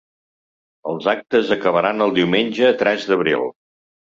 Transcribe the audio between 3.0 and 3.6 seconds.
d’abril.